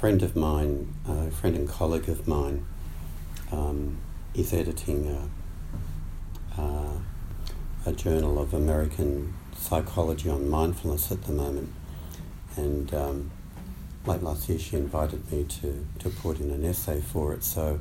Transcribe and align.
friend 0.00 0.22
of 0.22 0.34
mine, 0.34 0.94
a 1.06 1.30
friend 1.30 1.54
and 1.54 1.68
colleague 1.68 2.08
of 2.08 2.26
mine, 2.26 2.64
um, 3.52 3.98
is 4.32 4.54
editing 4.54 5.06
a, 6.56 6.58
uh, 6.58 6.98
a, 7.84 7.92
journal 7.92 8.38
of 8.38 8.54
American 8.54 9.34
psychology 9.54 10.30
on 10.30 10.48
mindfulness 10.48 11.12
at 11.12 11.22
the 11.24 11.32
moment. 11.32 11.70
And 12.56 12.94
um, 12.94 13.30
late 14.06 14.22
last 14.22 14.48
year, 14.48 14.58
she 14.58 14.78
invited 14.78 15.30
me 15.30 15.44
to, 15.60 15.86
to 15.98 16.08
put 16.08 16.40
in 16.40 16.50
an 16.50 16.64
essay 16.64 17.02
for 17.02 17.34
it. 17.34 17.44
So 17.44 17.78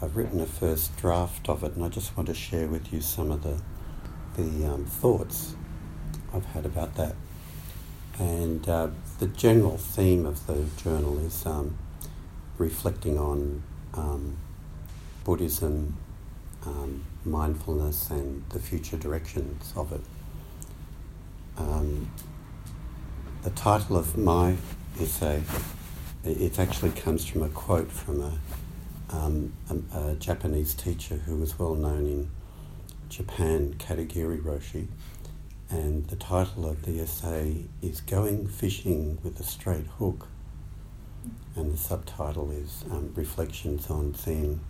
I've 0.00 0.16
written 0.16 0.40
a 0.40 0.46
first 0.46 0.96
draft 0.96 1.48
of 1.48 1.64
it, 1.64 1.74
and 1.74 1.84
I 1.84 1.88
just 1.88 2.16
want 2.16 2.28
to 2.28 2.34
share 2.34 2.68
with 2.68 2.92
you 2.92 3.00
some 3.00 3.32
of 3.32 3.42
the, 3.42 3.60
the 4.40 4.64
um, 4.64 4.84
thoughts 4.84 5.56
I've 6.32 6.44
had 6.44 6.66
about 6.66 6.94
that. 6.94 7.16
And 8.18 8.68
uh, 8.68 8.88
the 9.20 9.28
general 9.28 9.76
theme 9.76 10.26
of 10.26 10.46
the 10.46 10.64
journal 10.82 11.18
is 11.20 11.46
um, 11.46 11.78
reflecting 12.58 13.16
on 13.16 13.62
um, 13.94 14.36
Buddhism, 15.24 15.96
um, 16.66 17.04
mindfulness, 17.24 18.10
and 18.10 18.42
the 18.50 18.58
future 18.58 18.96
directions 18.96 19.72
of 19.76 19.92
it. 19.92 20.00
Um, 21.56 22.10
the 23.42 23.50
title 23.50 23.96
of 23.96 24.18
my 24.18 24.56
essay, 25.00 25.42
it 26.24 26.58
actually 26.58 26.90
comes 26.90 27.24
from 27.24 27.42
a 27.42 27.48
quote 27.48 27.92
from 27.92 28.20
a, 28.20 28.32
um, 29.10 29.52
a, 29.70 30.10
a 30.10 30.14
Japanese 30.16 30.74
teacher 30.74 31.16
who 31.16 31.36
was 31.36 31.56
well 31.56 31.76
known 31.76 32.06
in 32.06 32.30
Japan, 33.08 33.74
Katagiri 33.78 34.42
Roshi 34.42 34.88
and 35.70 36.06
the 36.06 36.16
title 36.16 36.66
of 36.66 36.82
the 36.84 37.00
essay 37.00 37.64
is 37.82 38.00
Going 38.00 38.46
Fishing 38.48 39.18
with 39.22 39.38
a 39.38 39.42
Straight 39.42 39.86
Hook, 39.98 40.28
and 41.54 41.72
the 41.72 41.76
subtitle 41.76 42.50
is 42.50 42.84
um, 42.90 43.12
Reflections 43.14 43.90
on 43.90 44.14
Zen, 44.14 44.60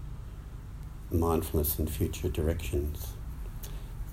Mindfulness 1.10 1.78
and 1.78 1.88
Future 1.88 2.28
Directions. 2.28 3.12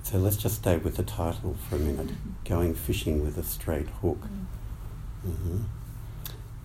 So 0.04 0.20
let's 0.20 0.38
just 0.38 0.56
stay 0.56 0.78
with 0.78 0.98
the 0.98 1.04
title 1.04 1.56
for 1.68 1.78
a 1.78 1.80
minute 1.80 2.12
Going 2.46 2.76
Fishing 2.76 3.24
with 3.24 3.38
a 3.38 3.44
Straight 3.44 3.88
Hook. 3.88 4.22
Mm-hmm. 5.26 5.64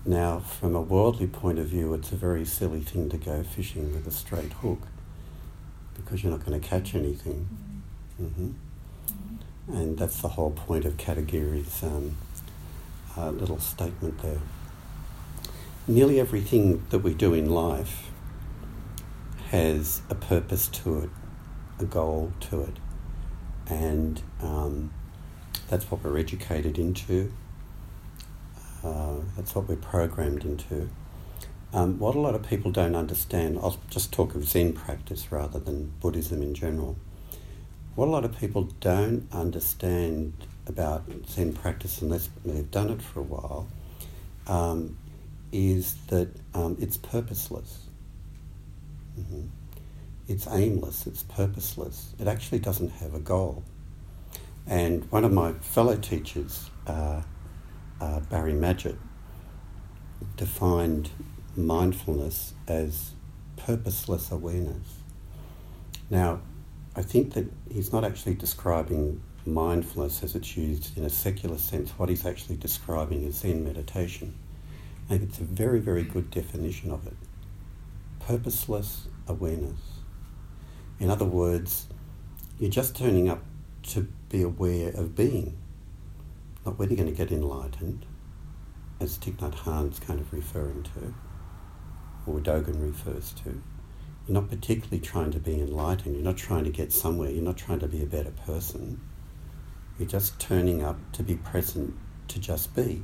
Now, 0.05 0.39
from 0.39 0.75
a 0.75 0.81
worldly 0.81 1.27
point 1.27 1.59
of 1.59 1.67
view, 1.67 1.93
it's 1.93 2.11
a 2.11 2.15
very 2.15 2.45
silly 2.45 2.81
thing 2.81 3.09
to 3.09 3.17
go 3.17 3.43
fishing 3.43 3.93
with 3.93 4.07
a 4.07 4.11
straight 4.11 4.53
hook 4.53 4.81
because 5.95 6.23
you're 6.23 6.31
not 6.31 6.43
going 6.43 6.59
to 6.59 6.67
catch 6.67 6.95
anything. 6.95 7.47
Mm-hmm. 8.19 8.51
And 9.71 9.97
that's 9.97 10.21
the 10.21 10.27
whole 10.27 10.51
point 10.51 10.83
of 10.83 10.97
Katagiri's 10.97 11.81
um, 11.81 12.17
uh, 13.17 13.29
little 13.29 13.59
statement 13.59 14.21
there. 14.21 14.39
Nearly 15.87 16.19
everything 16.19 16.85
that 16.89 16.99
we 16.99 17.13
do 17.13 17.33
in 17.33 17.49
life 17.49 18.09
has 19.49 20.01
a 20.09 20.15
purpose 20.15 20.67
to 20.67 20.99
it, 20.99 21.09
a 21.79 21.85
goal 21.85 22.33
to 22.41 22.61
it, 22.61 22.77
and 23.67 24.21
um, 24.41 24.91
that's 25.69 25.89
what 25.89 26.03
we're 26.03 26.17
educated 26.17 26.77
into. 26.77 27.31
Uh, 28.83 29.15
that's 29.35 29.55
what 29.55 29.67
we're 29.67 29.75
programmed 29.75 30.43
into. 30.43 30.89
Um, 31.73 31.97
what 31.97 32.15
a 32.15 32.19
lot 32.19 32.35
of 32.35 32.43
people 32.43 32.71
don't 32.71 32.95
understand, 32.95 33.57
I'll 33.57 33.77
just 33.89 34.11
talk 34.11 34.35
of 34.35 34.45
Zen 34.45 34.73
practice 34.73 35.31
rather 35.31 35.59
than 35.59 35.93
Buddhism 36.01 36.41
in 36.41 36.53
general 36.53 36.97
what 37.95 38.07
a 38.07 38.11
lot 38.11 38.25
of 38.25 38.37
people 38.37 38.63
don't 38.79 39.27
understand 39.31 40.33
about 40.67 41.03
Zen 41.27 41.53
practice, 41.53 42.01
unless 42.01 42.29
they've 42.45 42.69
done 42.71 42.89
it 42.89 43.01
for 43.01 43.19
a 43.19 43.23
while, 43.23 43.67
um, 44.47 44.97
is 45.51 45.95
that 46.07 46.29
um, 46.53 46.77
it's 46.79 46.97
purposeless. 46.97 47.87
Mm-hmm. 49.19 49.47
It's 50.27 50.47
aimless, 50.47 51.07
it's 51.07 51.23
purposeless. 51.23 52.13
It 52.19 52.27
actually 52.27 52.59
doesn't 52.59 52.91
have 52.93 53.13
a 53.13 53.19
goal. 53.19 53.63
And 54.67 55.09
one 55.11 55.25
of 55.25 55.33
my 55.33 55.53
fellow 55.53 55.97
teachers, 55.97 56.69
uh, 56.87 57.23
uh, 57.99 58.19
Barry 58.21 58.53
Magid, 58.53 58.97
defined 60.37 61.09
mindfulness 61.55 62.53
as 62.67 63.11
purposeless 63.57 64.31
awareness. 64.31 65.01
Now, 66.09 66.41
I 66.95 67.01
think 67.01 67.33
that 67.33 67.45
he's 67.71 67.93
not 67.93 68.03
actually 68.03 68.35
describing 68.35 69.21
mindfulness 69.45 70.23
as 70.23 70.35
it's 70.35 70.57
used 70.57 70.97
in 70.97 71.05
a 71.05 71.09
secular 71.09 71.57
sense. 71.57 71.91
What 71.91 72.09
he's 72.09 72.25
actually 72.25 72.57
describing 72.57 73.23
is 73.23 73.35
Zen 73.35 73.63
meditation. 73.63 74.35
Think 75.07 75.23
it's 75.23 75.39
a 75.39 75.43
very, 75.43 75.79
very 75.79 76.03
good 76.03 76.31
definition 76.31 76.89
of 76.89 77.05
it. 77.05 77.17
Purposeless 78.19 79.07
awareness. 79.27 79.79
In 81.01 81.09
other 81.09 81.25
words, 81.25 81.87
you're 82.59 82.69
just 82.69 82.95
turning 82.95 83.27
up 83.27 83.43
to 83.83 84.07
be 84.29 84.41
aware 84.41 84.89
of 84.91 85.15
being, 85.15 85.57
not 86.65 86.77
whether 86.77 86.93
you're 86.93 87.03
going 87.03 87.13
to 87.13 87.17
get 87.17 87.31
enlightened, 87.31 88.05
as 88.99 89.17
Thich 89.17 89.37
Nhat 89.37 89.55
Hanh's 89.55 89.99
kind 89.99 90.19
of 90.19 90.31
referring 90.31 90.83
to, 90.83 91.13
or 92.25 92.39
Dogen 92.39 92.81
refers 92.81 93.33
to. 93.43 93.61
Not 94.31 94.49
particularly 94.49 95.01
trying 95.01 95.31
to 95.31 95.39
be 95.39 95.55
enlightened. 95.55 96.15
You're 96.15 96.23
not 96.23 96.37
trying 96.37 96.63
to 96.63 96.69
get 96.69 96.93
somewhere. 96.93 97.29
You're 97.29 97.43
not 97.43 97.57
trying 97.57 97.79
to 97.79 97.87
be 97.87 98.01
a 98.01 98.05
better 98.05 98.31
person. 98.31 99.01
You're 99.99 100.07
just 100.07 100.39
turning 100.39 100.81
up 100.81 100.97
to 101.11 101.21
be 101.21 101.35
present, 101.35 101.95
to 102.29 102.39
just 102.39 102.73
be. 102.73 103.03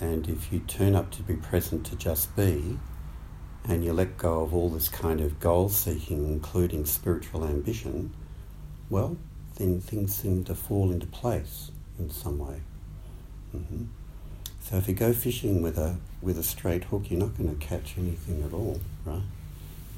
And 0.00 0.26
if 0.30 0.50
you 0.50 0.60
turn 0.60 0.94
up 0.94 1.10
to 1.10 1.22
be 1.22 1.34
present, 1.34 1.84
to 1.86 1.96
just 1.96 2.34
be, 2.36 2.78
and 3.68 3.84
you 3.84 3.92
let 3.92 4.16
go 4.16 4.40
of 4.40 4.54
all 4.54 4.70
this 4.70 4.88
kind 4.88 5.20
of 5.20 5.38
goal 5.40 5.68
seeking, 5.68 6.26
including 6.26 6.86
spiritual 6.86 7.44
ambition, 7.44 8.14
well, 8.88 9.18
then 9.56 9.78
things 9.78 10.14
seem 10.14 10.42
to 10.44 10.54
fall 10.54 10.90
into 10.90 11.06
place 11.06 11.70
in 11.98 12.08
some 12.08 12.38
way. 12.38 12.62
Mm-hmm. 13.54 13.84
So 14.60 14.76
if 14.76 14.88
you 14.88 14.94
go 14.94 15.12
fishing 15.12 15.60
with 15.60 15.76
a 15.76 15.98
with 16.20 16.38
a 16.38 16.42
straight 16.42 16.84
hook, 16.84 17.10
you're 17.10 17.20
not 17.20 17.36
going 17.36 17.56
to 17.56 17.66
catch 17.66 17.94
anything 17.96 18.42
at 18.42 18.52
all, 18.52 18.80
right? 19.04 19.22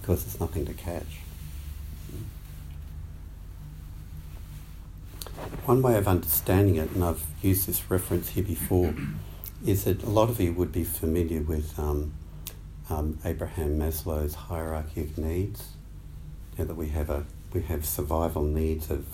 Because 0.01 0.25
there's 0.25 0.41
nothing 0.41 0.67
to 0.67 0.75
catch. 0.75 1.21
One 5.65 5.83
way 5.83 5.97
of 5.97 6.07
understanding 6.07 6.77
it, 6.77 6.91
and 6.93 7.05
I've 7.05 7.25
used 7.43 7.67
this 7.67 7.91
reference 7.91 8.31
here 8.31 8.45
before, 8.45 8.95
is 9.65 9.85
that 9.85 10.03
a 10.03 10.11
lot 10.11 10.29
of 10.29 10.41
you 10.41 10.53
would 10.53 10.73
be 10.73 10.85
familiar 10.85 11.41
with 11.41 11.79
um, 11.79 12.13
um, 12.89 13.19
Abraham 13.25 13.79
Maslow's 13.79 14.35
hierarchy 14.35 15.03
of 15.03 15.19
needs. 15.19 15.69
You 16.57 16.65
know, 16.65 16.69
that 16.69 16.75
we 16.75 16.89
have 16.89 17.11
a 17.11 17.25
we 17.53 17.63
have 17.63 17.85
survival 17.85 18.43
needs 18.43 18.91
of 18.91 19.05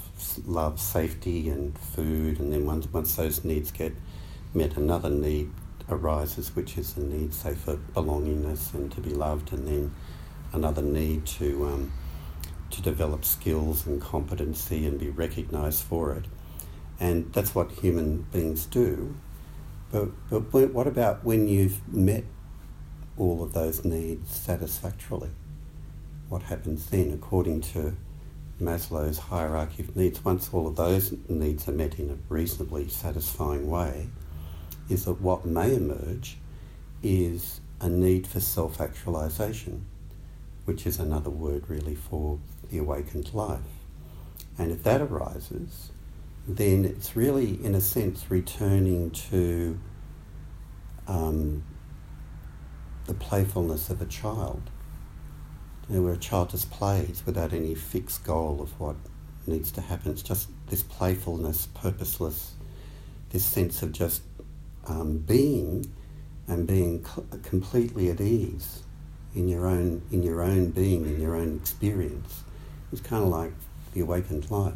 love, 0.47 0.79
safety, 0.79 1.49
and 1.49 1.77
food, 1.79 2.39
and 2.39 2.53
then 2.53 2.67
once 2.67 2.87
once 2.93 3.15
those 3.17 3.45
needs 3.45 3.71
get 3.71 3.93
met, 4.55 4.77
another 4.77 5.11
need 5.11 5.51
arises, 5.89 6.55
which 6.55 6.77
is 6.79 6.95
the 6.95 7.03
need, 7.03 7.33
say, 7.33 7.55
for 7.55 7.77
belongingness 7.77 8.75
and 8.75 8.91
to 8.93 9.01
be 9.01 9.11
loved, 9.11 9.53
and 9.53 9.67
then 9.67 9.95
another 10.53 10.83
need 10.83 11.27
to 11.27 11.67
um, 11.67 11.93
to 12.71 12.83
develop 12.83 13.25
skills 13.25 13.87
and 13.87 14.01
competency 14.01 14.87
and 14.87 14.99
be 14.99 15.09
recognised 15.09 15.83
for 15.85 16.13
it. 16.13 16.25
And 16.99 17.33
that's 17.33 17.55
what 17.55 17.71
human 17.71 18.23
beings 18.33 18.67
do. 18.67 19.17
But, 19.93 20.09
but 20.31 20.73
what 20.73 20.87
about 20.87 21.25
when 21.25 21.49
you've 21.49 21.87
met 21.93 22.25
all 23.17 23.43
of 23.43 23.53
those 23.53 23.85
needs 23.85 24.35
satisfactorily? 24.35 25.31
What 26.29 26.43
happens 26.43 26.87
then, 26.87 27.13
according 27.13 27.61
to 27.73 27.97
Maslow's 28.61 29.19
hierarchy 29.19 29.85
of 29.85 29.95
needs? 29.95 30.25
Once 30.25 30.51
all 30.53 30.67
of 30.67 30.77
those 30.77 31.15
needs 31.29 31.69
are 31.69 31.73
met 31.73 31.99
in 31.99 32.11
a 32.11 32.19
reasonably 32.29 32.89
satisfying 32.89 33.71
way, 33.71 34.09
is 34.89 35.05
that 35.05 35.21
what 35.21 35.45
may 35.45 35.75
emerge 35.75 36.39
is 37.03 37.61
a 37.81 37.89
need 37.89 38.27
for 38.27 38.41
self 38.41 38.81
actualization, 38.81 39.87
which 40.65 40.87
is 40.87 40.99
another 40.99 41.31
word 41.31 41.65
really 41.69 41.95
for 41.95 42.39
the 42.71 42.79
awakened 42.79 43.33
life. 43.35 43.61
And 44.59 44.71
if 44.71 44.83
that 44.85 45.01
arises, 45.01 45.91
then 46.49 46.85
it's 46.85 47.17
really, 47.17 47.63
in 47.65 47.75
a 47.75 47.81
sense, 47.81 48.31
returning 48.31 49.11
to 49.11 49.79
um, 51.07 51.65
the 53.07 53.15
playfulness 53.15 53.91
of 53.91 54.01
a 54.01 54.07
child, 54.07 54.71
you 55.89 55.97
know, 55.97 56.03
where 56.03 56.15
a 56.15 56.19
child 56.19 56.51
just 56.51 56.71
plays 56.71 57.23
without 57.27 57.53
any 57.53 57.75
fixed 57.75 58.25
goal 58.25 58.61
of 58.63 58.79
what 58.81 58.97
needs 59.47 59.71
to 59.73 59.81
happen. 59.81 60.13
It's 60.13 60.23
just 60.23 60.49
this 60.69 60.83
playfulness, 60.83 61.69
purposeless, 61.75 62.55
this 63.31 63.45
sense 63.45 63.83
of 63.83 63.93
just 63.93 64.23
um, 64.87 65.19
being 65.19 65.93
and 66.49 66.67
being 66.67 67.05
cl- 67.05 67.27
completely 67.43 68.11
at 68.11 68.21
ease 68.21 68.83
in 69.35 69.49
your 69.49 69.67
own 69.67 70.03
in 70.11 70.23
your 70.23 70.43
own 70.43 70.71
being 70.71 71.05
in 71.07 71.21
your 71.21 71.37
own 71.37 71.57
experience. 71.57 72.45
It's 72.93 73.01
kind 73.01 73.23
of 73.23 73.29
like 73.29 73.53
the 73.95 74.01
awakened 74.01 74.51
life, 74.51 74.75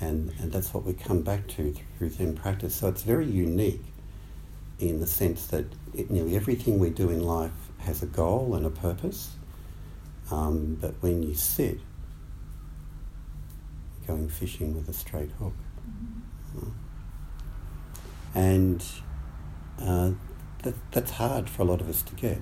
And, 0.00 0.32
and 0.40 0.50
that's 0.50 0.72
what 0.74 0.84
we 0.84 0.94
come 0.94 1.22
back 1.22 1.46
to 1.48 1.74
through 1.98 2.10
Zen 2.10 2.34
practice. 2.34 2.74
So 2.74 2.88
it's 2.88 3.02
very 3.02 3.26
unique 3.26 3.84
in 4.80 4.98
the 4.98 5.06
sense 5.06 5.46
that 5.48 5.66
it, 5.94 6.10
nearly 6.10 6.34
everything 6.34 6.78
we 6.78 6.90
do 6.90 7.10
in 7.10 7.22
life 7.22 7.52
has 7.78 8.02
a 8.02 8.06
goal 8.06 8.54
and 8.54 8.64
a 8.66 8.70
purpose. 8.70 9.30
Um, 10.30 10.78
but 10.80 10.94
when 11.02 11.22
you 11.22 11.34
sit, 11.34 11.78
going 14.06 14.28
fishing 14.28 14.74
with 14.74 14.88
a 14.88 14.92
straight 14.92 15.30
hook. 15.38 15.54
Mm-hmm. 15.88 16.20
And 18.34 18.84
uh, 19.80 20.12
that, 20.62 20.74
that's 20.90 21.12
hard 21.12 21.48
for 21.48 21.62
a 21.62 21.64
lot 21.64 21.80
of 21.80 21.88
us 21.88 22.02
to 22.02 22.14
get. 22.14 22.38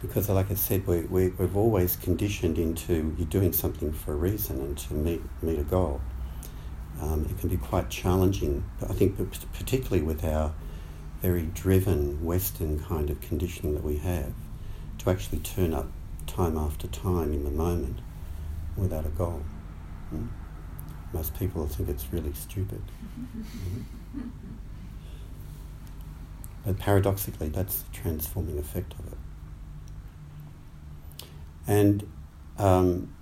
Because, 0.00 0.28
like 0.28 0.50
I 0.50 0.54
said, 0.54 0.86
we, 0.86 1.00
we, 1.02 1.28
we've 1.30 1.56
always 1.56 1.96
conditioned 1.96 2.58
into 2.58 3.14
you're 3.18 3.26
doing 3.26 3.52
something 3.52 3.92
for 3.92 4.12
a 4.12 4.16
reason 4.16 4.60
and 4.60 4.78
to 4.78 4.94
meet, 4.94 5.20
meet 5.42 5.58
a 5.58 5.64
goal. 5.64 6.00
Um, 7.00 7.26
it 7.30 7.38
can 7.38 7.48
be 7.48 7.56
quite 7.56 7.90
challenging, 7.90 8.64
but 8.80 8.90
I 8.90 8.94
think 8.94 9.16
particularly 9.52 10.02
with 10.02 10.24
our 10.24 10.52
very 11.20 11.42
driven 11.42 12.24
Western 12.24 12.78
kind 12.80 13.10
of 13.10 13.20
conditioning 13.20 13.74
that 13.74 13.84
we 13.84 13.96
have, 13.98 14.32
to 14.98 15.10
actually 15.10 15.38
turn 15.40 15.74
up 15.74 15.86
time 16.26 16.56
after 16.56 16.86
time 16.86 17.32
in 17.32 17.44
the 17.44 17.50
moment 17.50 18.00
without 18.76 19.06
a 19.06 19.10
goal. 19.10 19.42
Hmm? 20.10 20.26
Most 21.12 21.38
people 21.38 21.66
think 21.66 21.88
it's 21.88 22.12
really 22.12 22.32
stupid. 22.34 22.82
Mm-hmm. 24.16 24.47
But 26.64 26.78
paradoxically, 26.78 27.48
that's 27.48 27.82
the 27.82 27.90
transforming 27.92 28.58
effect 28.58 28.94
of 28.98 29.06
it. 29.12 29.18
And 31.66 32.10
um, 32.58 33.12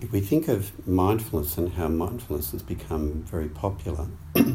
if 0.00 0.12
we 0.12 0.20
think 0.20 0.48
of 0.48 0.86
mindfulness 0.86 1.56
and 1.56 1.72
how 1.72 1.88
mindfulness 1.88 2.52
has 2.52 2.62
become 2.62 3.22
very 3.22 3.48
popular, 3.48 4.06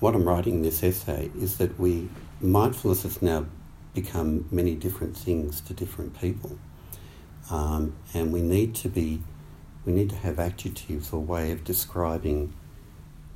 what 0.00 0.14
I'm 0.14 0.24
writing 0.24 0.54
in 0.56 0.62
this 0.62 0.82
essay 0.82 1.30
is 1.38 1.58
that 1.58 1.78
we 1.78 2.08
mindfulness 2.40 3.02
has 3.02 3.20
now 3.20 3.46
become 3.94 4.46
many 4.50 4.74
different 4.74 5.16
things 5.16 5.60
to 5.62 5.74
different 5.74 6.18
people, 6.18 6.58
um, 7.50 7.94
and 8.14 8.32
we 8.32 8.40
need 8.40 8.74
to 8.76 8.88
be 8.88 9.20
we 9.84 9.92
need 9.92 10.10
to 10.10 10.16
have 10.16 10.38
adjectives 10.38 11.12
or 11.12 11.20
way 11.20 11.52
of 11.52 11.64
describing 11.64 12.54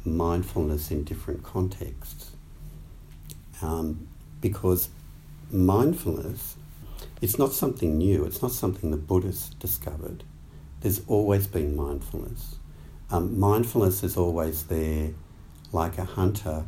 mindfulness 0.05 0.91
in 0.91 1.05
different 1.05 1.43
contexts, 1.43 2.33
um, 3.63 4.09
because 4.41 4.89
mindfulness 5.51 6.57
it's 7.23 7.39
not 7.39 7.53
something 7.53 7.99
new. 7.99 8.25
It's 8.25 8.43
not 8.43 8.51
something 8.51 8.91
the 8.91 8.97
Buddhists 8.97 9.55
discovered. 9.55 10.25
There's 10.81 11.03
always 11.07 11.47
been 11.47 11.77
mindfulness. 11.77 12.57
Um, 13.11 13.39
mindfulness 13.39 14.03
is 14.03 14.17
always 14.17 14.65
there 14.65 15.11
like 15.71 15.99
a 15.99 16.05
hunter 16.05 16.65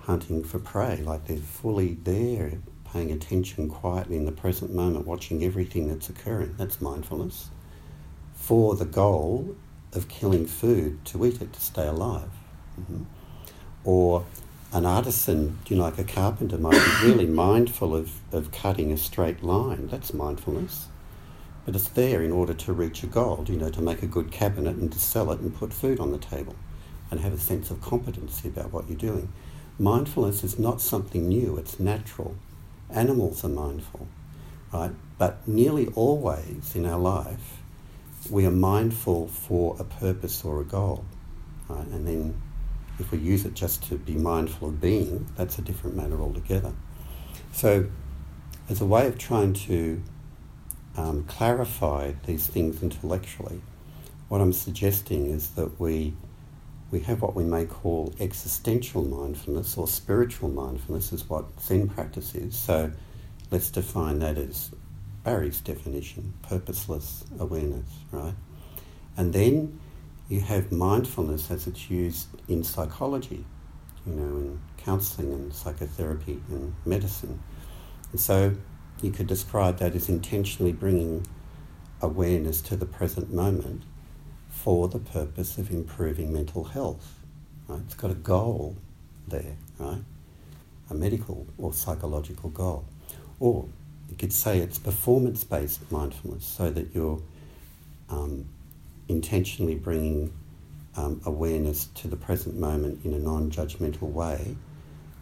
hunting 0.00 0.42
for 0.42 0.58
prey, 0.58 1.02
like 1.04 1.26
they're 1.26 1.36
fully 1.36 1.98
there, 2.02 2.52
paying 2.90 3.12
attention 3.12 3.68
quietly 3.68 4.16
in 4.16 4.24
the 4.24 4.32
present 4.32 4.72
moment, 4.72 5.06
watching 5.06 5.44
everything 5.44 5.88
that's 5.88 6.08
occurring. 6.08 6.54
That's 6.56 6.80
mindfulness. 6.80 7.50
For 8.34 8.74
the 8.74 8.86
goal 8.86 9.54
of 9.92 10.08
killing 10.08 10.46
food 10.46 11.04
to 11.06 11.26
eat 11.26 11.42
it 11.42 11.52
to 11.52 11.60
stay 11.60 11.86
alive. 11.86 12.30
Mm-hmm. 12.80 13.02
Or 13.84 14.24
an 14.72 14.84
artisan, 14.84 15.58
you 15.68 15.76
know, 15.76 15.82
like 15.82 15.98
a 15.98 16.04
carpenter, 16.04 16.58
might 16.58 16.72
be 16.72 16.92
really 17.06 17.26
mindful 17.26 17.94
of, 17.94 18.12
of 18.32 18.52
cutting 18.52 18.92
a 18.92 18.96
straight 18.96 19.42
line. 19.42 19.88
That's 19.88 20.12
mindfulness. 20.12 20.88
But 21.64 21.74
it's 21.74 21.88
there 21.88 22.22
in 22.22 22.32
order 22.32 22.54
to 22.54 22.72
reach 22.72 23.02
a 23.02 23.06
goal, 23.06 23.44
you 23.46 23.56
know, 23.56 23.70
to 23.70 23.80
make 23.80 24.02
a 24.02 24.06
good 24.06 24.30
cabinet 24.30 24.76
and 24.76 24.90
to 24.92 24.98
sell 24.98 25.30
it 25.32 25.40
and 25.40 25.54
put 25.54 25.72
food 25.72 26.00
on 26.00 26.12
the 26.12 26.18
table 26.18 26.56
and 27.10 27.20
have 27.20 27.32
a 27.32 27.38
sense 27.38 27.70
of 27.70 27.80
competency 27.80 28.48
about 28.48 28.72
what 28.72 28.88
you're 28.88 28.98
doing. 28.98 29.32
Mindfulness 29.78 30.42
is 30.42 30.58
not 30.58 30.80
something 30.80 31.28
new, 31.28 31.56
it's 31.56 31.78
natural. 31.78 32.36
Animals 32.90 33.44
are 33.44 33.50
mindful, 33.50 34.08
right? 34.72 34.92
But 35.18 35.46
nearly 35.46 35.88
always 35.88 36.74
in 36.74 36.84
our 36.86 36.98
life, 36.98 37.58
we 38.30 38.44
are 38.46 38.50
mindful 38.50 39.28
for 39.28 39.76
a 39.78 39.84
purpose 39.84 40.44
or 40.44 40.60
a 40.60 40.64
goal, 40.64 41.04
right? 41.68 41.86
And 41.86 42.06
then 42.06 42.42
if 42.98 43.10
we 43.12 43.18
use 43.18 43.44
it 43.44 43.54
just 43.54 43.82
to 43.88 43.96
be 43.96 44.14
mindful 44.14 44.68
of 44.68 44.80
being, 44.80 45.26
that's 45.36 45.58
a 45.58 45.62
different 45.62 45.96
matter 45.96 46.20
altogether. 46.20 46.72
So, 47.52 47.86
as 48.68 48.80
a 48.80 48.84
way 48.84 49.06
of 49.06 49.18
trying 49.18 49.54
to 49.54 50.02
um, 50.96 51.24
clarify 51.24 52.12
these 52.26 52.46
things 52.46 52.82
intellectually, 52.82 53.60
what 54.28 54.40
I'm 54.40 54.52
suggesting 54.52 55.26
is 55.26 55.50
that 55.50 55.80
we 55.80 56.14
we 56.90 57.00
have 57.00 57.20
what 57.20 57.34
we 57.34 57.44
may 57.44 57.66
call 57.66 58.14
existential 58.18 59.04
mindfulness 59.04 59.76
or 59.76 59.86
spiritual 59.86 60.48
mindfulness, 60.48 61.12
is 61.12 61.28
what 61.28 61.44
Zen 61.60 61.88
practice 61.88 62.34
is. 62.34 62.56
So 62.56 62.90
let's 63.50 63.70
define 63.70 64.20
that 64.20 64.38
as 64.38 64.70
Barry's 65.22 65.60
definition 65.60 66.32
purposeless 66.42 67.24
awareness, 67.38 67.90
right? 68.10 68.34
And 69.18 69.32
then 69.32 69.78
you 70.28 70.40
have 70.40 70.70
mindfulness 70.70 71.50
as 71.50 71.66
it's 71.66 71.90
used 71.90 72.28
in 72.48 72.62
psychology, 72.62 73.44
you 74.06 74.12
know, 74.12 74.36
in 74.36 74.60
counseling 74.76 75.32
and 75.32 75.52
psychotherapy 75.54 76.42
and 76.50 76.74
medicine. 76.84 77.42
And 78.12 78.20
so 78.20 78.54
you 79.02 79.10
could 79.10 79.26
describe 79.26 79.78
that 79.78 79.94
as 79.94 80.08
intentionally 80.08 80.72
bringing 80.72 81.26
awareness 82.02 82.60
to 82.62 82.76
the 82.76 82.86
present 82.86 83.32
moment 83.32 83.82
for 84.48 84.88
the 84.88 84.98
purpose 84.98 85.56
of 85.58 85.70
improving 85.70 86.32
mental 86.32 86.64
health. 86.64 87.14
Right? 87.66 87.80
It's 87.86 87.94
got 87.94 88.10
a 88.10 88.14
goal 88.14 88.76
there, 89.26 89.56
right? 89.78 90.02
A 90.90 90.94
medical 90.94 91.46
or 91.58 91.72
psychological 91.72 92.50
goal. 92.50 92.84
Or 93.40 93.68
you 94.10 94.16
could 94.16 94.32
say 94.32 94.58
it's 94.58 94.78
performance 94.78 95.44
based 95.44 95.90
mindfulness 95.92 96.44
so 96.44 96.70
that 96.70 96.94
you're 96.94 97.20
um, 98.08 98.47
intentionally 99.08 99.74
bringing 99.74 100.32
um, 100.96 101.20
awareness 101.24 101.86
to 101.86 102.08
the 102.08 102.16
present 102.16 102.56
moment 102.56 103.04
in 103.04 103.14
a 103.14 103.18
non 103.18 103.50
judgmental 103.50 104.10
way 104.10 104.56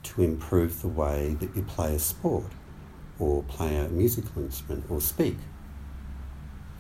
to 0.03 0.23
improve 0.23 0.83
the 0.83 0.89
way 0.89 1.37
that 1.41 1.55
you 1.57 1.63
play 1.63 1.95
a 1.95 1.99
sport 1.99 2.53
or 3.19 3.43
play 3.45 3.77
a 3.77 3.89
musical 3.89 4.43
instrument 4.43 4.85
or 4.89 5.01
speak 5.01 5.37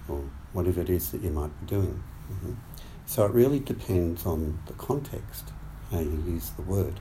or 0.08 0.22
whatever 0.52 0.80
it 0.80 0.90
is 0.90 1.10
that 1.10 1.22
you 1.22 1.30
might 1.30 1.50
be 1.60 1.66
doing. 1.66 2.02
Mm-hmm. 2.30 2.52
So 3.06 3.24
it 3.24 3.32
really 3.32 3.60
depends 3.60 4.26
on 4.26 4.60
the 4.66 4.72
context, 4.74 5.52
how 5.90 6.00
you 6.00 6.22
use 6.26 6.50
the 6.50 6.62
word. 6.62 7.00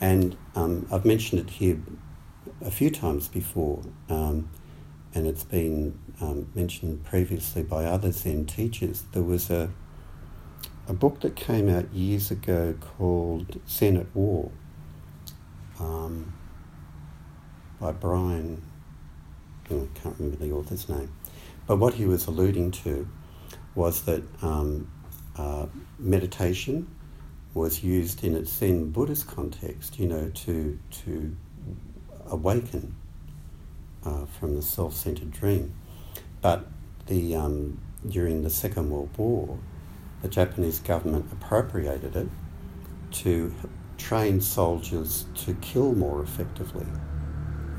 And 0.00 0.36
um, 0.54 0.86
I've 0.92 1.04
mentioned 1.04 1.40
it 1.40 1.50
here 1.50 1.78
a 2.60 2.70
few 2.70 2.90
times 2.90 3.28
before, 3.28 3.82
um, 4.08 4.48
and 5.14 5.26
it's 5.26 5.44
been 5.44 5.98
um, 6.20 6.50
mentioned 6.54 7.04
previously 7.04 7.62
by 7.62 7.84
other 7.84 8.12
Zen 8.12 8.46
teachers. 8.46 9.04
There 9.12 9.22
was 9.22 9.50
a, 9.50 9.70
a 10.86 10.92
book 10.92 11.20
that 11.20 11.36
came 11.36 11.68
out 11.68 11.92
years 11.92 12.30
ago 12.30 12.74
called 12.80 13.60
Zen 13.68 13.96
at 13.96 14.14
War 14.14 14.50
um, 15.80 16.32
by 17.80 17.92
Brian, 17.92 18.62
I 19.66 19.86
can't 19.94 20.18
remember 20.18 20.36
the 20.36 20.52
author's 20.52 20.88
name. 20.88 21.12
But 21.66 21.76
what 21.76 21.94
he 21.94 22.06
was 22.06 22.26
alluding 22.26 22.70
to 22.72 23.08
was 23.74 24.02
that 24.02 24.22
um, 24.42 24.90
uh, 25.36 25.66
meditation 25.98 26.88
was 27.54 27.84
used 27.84 28.24
in 28.24 28.34
its 28.34 28.52
Zen 28.52 28.90
Buddhist 28.90 29.26
context, 29.26 29.98
you 29.98 30.06
know, 30.06 30.30
to, 30.30 30.78
to 31.04 31.36
awaken 32.26 32.96
uh, 34.04 34.24
from 34.26 34.56
the 34.56 34.62
self-centered 34.62 35.30
dream. 35.30 35.74
But 36.40 36.66
the, 37.06 37.34
um, 37.34 37.80
during 38.08 38.42
the 38.42 38.50
Second 38.50 38.90
World 38.90 39.10
War, 39.16 39.58
the 40.22 40.28
Japanese 40.28 40.80
government 40.80 41.26
appropriated 41.32 42.16
it 42.16 42.28
to 43.10 43.54
train 43.96 44.40
soldiers 44.40 45.26
to 45.34 45.54
kill 45.54 45.94
more 45.94 46.22
effectively, 46.22 46.86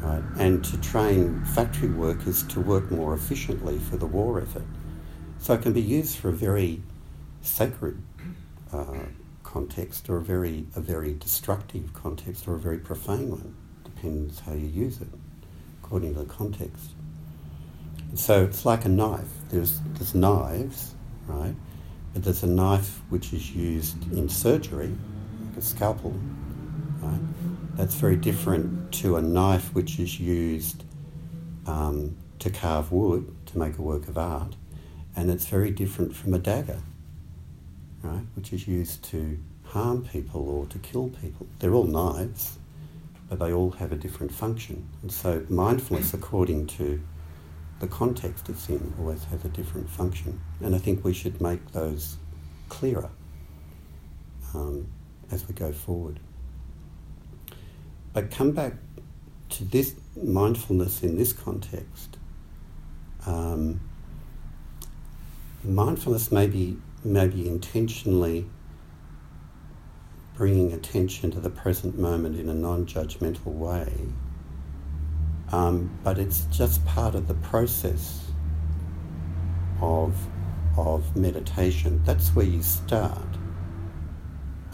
right? 0.02 0.24
and 0.38 0.64
to 0.66 0.78
train 0.82 1.44
factory 1.46 1.90
workers 1.90 2.44
to 2.44 2.60
work 2.60 2.92
more 2.92 3.14
efficiently 3.14 3.78
for 3.78 3.98
the 3.98 4.06
war 4.06 4.42
effort. 4.42 4.66
So 5.40 5.54
it 5.54 5.62
can 5.62 5.74
be 5.74 5.82
used 5.82 6.18
for 6.18 6.30
a 6.30 6.34
very 6.34 6.82
sacred 7.42 8.02
uh, 8.74 9.06
context 9.44 10.10
or 10.10 10.18
a 10.18 10.22
very, 10.22 10.66
a 10.76 10.82
very 10.82 11.14
destructive 11.14 11.94
context 11.94 12.48
or 12.48 12.56
a 12.56 12.60
very 12.60 12.78
profane 12.78 13.32
one. 13.32 13.56
Depends 13.84 14.42
how 14.42 14.54
you 14.54 14.68
use 14.68 15.02
it, 15.02 15.08
according 15.90 16.14
to 16.14 16.20
the 16.20 16.26
context. 16.26 16.92
So 18.14 18.44
it's 18.44 18.64
like 18.64 18.86
a 18.86 18.90
knife. 18.90 19.28
There's, 19.50 19.80
there's 19.96 20.14
knives, 20.14 20.94
right? 21.26 21.56
But 22.14 22.24
there's 22.24 22.44
a 22.44 22.48
knife 22.48 23.02
which 23.10 23.34
is 23.34 23.56
used 23.56 24.12
in 24.14 24.30
surgery, 24.30 24.96
like 25.48 25.58
a 25.58 25.62
scalpel, 25.64 26.14
right? 27.02 27.20
That's 27.74 27.96
very 27.96 28.18
different 28.18 28.92
to 29.02 29.16
a 29.16 29.22
knife 29.24 29.74
which 29.74 29.98
is 29.98 30.20
used 30.20 30.84
um, 31.66 32.16
to 32.38 32.52
carve 32.52 32.92
wood, 32.92 33.36
to 33.48 33.58
make 33.58 33.80
a 33.80 33.82
work 33.82 34.08
of 34.08 34.16
art, 34.16 34.56
and 35.16 35.32
it's 35.32 35.48
very 35.48 35.72
different 35.72 36.16
from 36.16 36.36
a 36.36 36.40
dagger, 36.40 36.82
right, 38.04 38.26
which 38.36 38.54
is 38.54 38.68
used 38.68 39.04
to 39.06 39.40
harm 39.64 40.06
people 40.06 40.48
or 40.48 40.68
to 40.68 40.78
kill 40.78 41.10
people. 41.10 41.48
They're 41.58 41.74
all 41.74 41.86
knives, 41.86 42.59
but 43.30 43.40
they 43.40 43.54
all 43.54 43.72
have 43.72 43.92
a 43.92 43.96
different 43.96 44.34
function. 44.34 44.90
And 45.02 45.12
so 45.12 45.46
mindfulness, 45.50 46.14
according 46.14 46.68
to 46.68 47.02
the 47.80 47.88
context 47.88 48.50
it's 48.50 48.68
in, 48.68 48.94
always 49.00 49.24
has 49.26 49.46
a 49.46 49.50
different 49.50 49.90
function. 49.90 50.42
And 50.62 50.76
I 50.76 50.80
think 50.80 51.06
we 51.06 51.14
should 51.14 51.40
make 51.40 51.72
those 51.72 52.18
clearer 52.68 53.10
um, 54.54 54.88
as 55.32 55.48
we 55.48 55.54
go 55.54 55.72
forward. 55.72 56.20
But 58.14 58.32
come 58.32 58.52
back 58.52 58.74
to 59.50 59.64
this 59.64 59.96
mindfulness 60.22 61.04
in 61.04 61.18
this 61.18 61.32
context. 61.32 62.18
Um, 63.26 63.80
mindfulness 65.64 66.32
may 66.32 66.48
be, 66.48 66.78
may 67.04 67.28
be 67.28 67.48
intentionally 67.48 68.48
bringing 70.40 70.72
attention 70.72 71.30
to 71.30 71.40
the 71.42 71.50
present 71.50 72.00
moment 72.00 72.40
in 72.40 72.48
a 72.48 72.54
non 72.54 72.86
judgmental 72.86 73.48
way, 73.48 73.92
um, 75.52 75.92
but 76.02 76.18
it's 76.18 76.46
just 76.46 76.84
part 76.86 77.14
of 77.14 77.28
the 77.28 77.34
process 77.34 78.32
of, 79.82 80.16
of 80.78 81.14
meditation. 81.14 82.02
That's 82.06 82.30
where 82.30 82.46
you 82.46 82.64
start. 82.64 83.28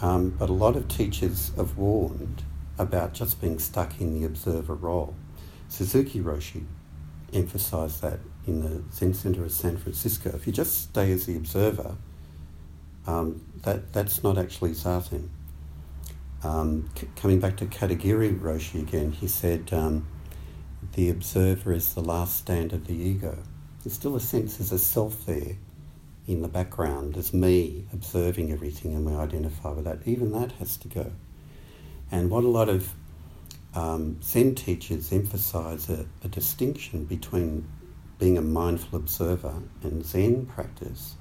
Um, 0.00 0.30
but 0.38 0.48
a 0.50 0.52
lot 0.52 0.76
of 0.76 0.86
teachers 0.86 1.50
have 1.56 1.76
warned 1.76 2.44
about 2.78 3.12
just 3.12 3.40
being 3.40 3.58
stuck 3.58 4.00
in 4.00 4.14
the 4.14 4.24
observer 4.24 4.74
role. 4.76 5.16
Suzuki 5.66 6.20
Roshi 6.20 6.64
emphasized 7.32 8.02
that 8.02 8.20
in 8.46 8.60
the 8.60 8.84
Zen 8.94 9.14
Center 9.14 9.44
of 9.44 9.50
San 9.50 9.78
Francisco. 9.78 10.30
If 10.32 10.46
you 10.46 10.52
just 10.52 10.82
stay 10.82 11.10
as 11.10 11.26
the 11.26 11.36
observer, 11.36 11.96
um, 13.08 13.44
that, 13.62 13.92
that's 13.92 14.22
not 14.22 14.38
actually 14.38 14.70
Zazen. 14.70 15.30
Um, 16.46 16.88
c- 16.96 17.08
coming 17.16 17.40
back 17.40 17.56
to 17.56 17.66
Katagiri 17.66 18.38
Roshi 18.38 18.80
again, 18.80 19.10
he 19.10 19.26
said 19.26 19.72
um, 19.72 20.06
the 20.94 21.10
observer 21.10 21.72
is 21.72 21.94
the 21.94 22.00
last 22.00 22.36
stand 22.36 22.72
of 22.72 22.86
the 22.86 22.94
ego. 22.94 23.36
There's 23.82 23.94
still 23.94 24.14
a 24.14 24.20
sense 24.20 24.58
there's 24.58 24.70
a 24.70 24.78
self 24.78 25.26
there 25.26 25.56
in 26.28 26.42
the 26.42 26.48
background. 26.48 27.14
There's 27.14 27.34
me 27.34 27.86
observing 27.92 28.52
everything 28.52 28.94
and 28.94 29.04
we 29.04 29.12
identify 29.12 29.70
with 29.70 29.86
that. 29.86 29.98
Even 30.06 30.30
that 30.32 30.52
has 30.52 30.76
to 30.78 30.88
go. 30.88 31.10
And 32.12 32.30
what 32.30 32.44
a 32.44 32.48
lot 32.48 32.68
of 32.68 32.94
um, 33.74 34.22
Zen 34.22 34.54
teachers 34.54 35.12
emphasize 35.12 35.90
a, 35.90 36.06
a 36.22 36.28
distinction 36.28 37.06
between 37.06 37.66
being 38.20 38.38
a 38.38 38.42
mindful 38.42 39.00
observer 39.00 39.62
and 39.82 40.06
Zen 40.06 40.46
practice 40.46 41.16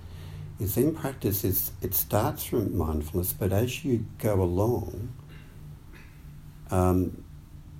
Zen 0.64 0.96
practice 0.96 1.44
is 1.44 1.72
it 1.82 1.94
starts 1.94 2.46
from 2.46 2.78
mindfulness, 2.78 3.34
but 3.34 3.52
as 3.52 3.84
you 3.84 4.06
go 4.20 4.42
along, 4.42 5.14
um, 6.72 7.24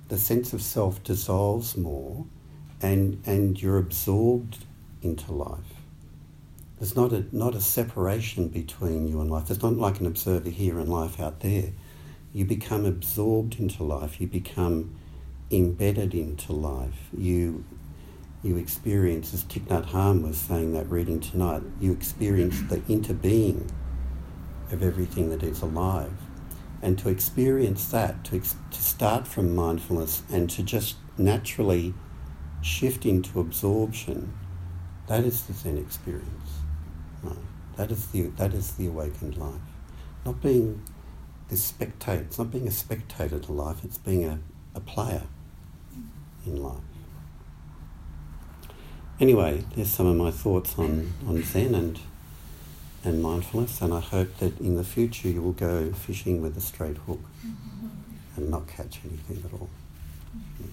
the 0.08 0.18
sense 0.18 0.52
of 0.52 0.60
self 0.60 1.02
dissolves 1.02 1.76
more, 1.76 2.26
and 2.82 3.22
and 3.24 3.60
you're 3.60 3.78
absorbed 3.78 4.64
into 5.02 5.32
life. 5.32 5.80
There's 6.78 6.94
not 6.94 7.12
a 7.12 7.24
not 7.34 7.54
a 7.54 7.60
separation 7.60 8.48
between 8.48 9.08
you 9.08 9.20
and 9.22 9.30
life. 9.30 9.46
There's 9.46 9.62
not 9.62 9.76
like 9.76 10.00
an 10.00 10.06
observer 10.06 10.50
here 10.50 10.78
and 10.78 10.90
life 10.90 11.18
out 11.18 11.40
there. 11.40 11.72
You 12.34 12.44
become 12.44 12.84
absorbed 12.84 13.58
into 13.58 13.82
life. 13.82 14.20
You 14.20 14.26
become 14.26 14.94
embedded 15.50 16.14
into 16.14 16.52
life. 16.52 17.08
You 17.16 17.64
you 18.46 18.56
experience, 18.56 19.34
as 19.34 19.44
Thich 19.44 19.66
Nhat 19.66 19.88
Hanh 19.88 20.22
was 20.22 20.38
saying 20.38 20.72
that 20.74 20.88
reading 20.88 21.20
tonight, 21.20 21.62
you 21.80 21.92
experience 21.92 22.60
the 22.62 22.78
interbeing 22.78 23.68
of 24.70 24.82
everything 24.82 25.30
that 25.30 25.42
is 25.42 25.62
alive. 25.62 26.12
And 26.82 26.98
to 27.00 27.08
experience 27.08 27.88
that, 27.88 28.24
to, 28.24 28.36
ex- 28.36 28.56
to 28.70 28.82
start 28.82 29.26
from 29.26 29.54
mindfulness 29.54 30.22
and 30.30 30.48
to 30.50 30.62
just 30.62 30.96
naturally 31.18 31.94
shift 32.62 33.04
into 33.04 33.40
absorption, 33.40 34.32
that 35.08 35.24
is 35.24 35.42
the 35.46 35.52
Zen 35.52 35.78
experience. 35.78 36.50
Right? 37.22 37.36
That 37.76 37.90
is 37.90 38.06
the 38.08 38.22
that 38.36 38.54
is 38.54 38.72
the 38.72 38.86
awakened 38.86 39.36
life. 39.36 39.60
Not 40.24 40.42
being 40.42 40.82
this 41.48 41.62
spectator. 41.62 42.22
It's 42.22 42.38
not 42.38 42.50
being 42.50 42.66
a 42.66 42.72
spectator 42.72 43.38
to 43.38 43.52
life. 43.52 43.84
It's 43.84 43.98
being 43.98 44.24
a, 44.24 44.38
a 44.74 44.80
player 44.80 45.22
in 46.44 46.62
life. 46.62 46.80
Anyway, 49.18 49.64
there's 49.74 49.90
some 49.90 50.06
of 50.06 50.16
my 50.16 50.30
thoughts 50.30 50.78
on, 50.78 51.12
on 51.26 51.42
Zen 51.42 51.74
and 51.74 51.98
and 53.06 53.22
mindfulness, 53.22 53.80
and 53.80 53.94
I 53.94 54.00
hope 54.00 54.36
that 54.38 54.58
in 54.60 54.76
the 54.76 54.84
future 54.84 55.28
you 55.28 55.40
will 55.40 55.52
go 55.52 55.92
fishing 55.92 56.42
with 56.42 56.56
a 56.56 56.60
straight 56.60 56.96
hook 56.98 57.20
and 58.36 58.50
not 58.50 58.66
catch 58.66 59.00
anything 59.04 59.42
at 59.44 59.52
all. 59.52 59.70
Mm-hmm. 60.36 60.64